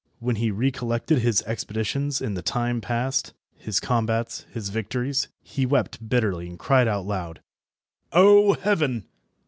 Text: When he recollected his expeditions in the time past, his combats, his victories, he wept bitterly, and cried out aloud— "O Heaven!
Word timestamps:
When 0.17 0.37
he 0.37 0.49
recollected 0.49 1.19
his 1.19 1.43
expeditions 1.43 2.21
in 2.21 2.33
the 2.33 2.41
time 2.41 2.81
past, 2.81 3.35
his 3.55 3.79
combats, 3.79 4.47
his 4.51 4.69
victories, 4.69 5.27
he 5.43 5.63
wept 5.67 6.09
bitterly, 6.09 6.47
and 6.49 6.57
cried 6.57 6.87
out 6.87 7.01
aloud— 7.01 7.41
"O 8.11 8.53
Heaven! 8.53 9.05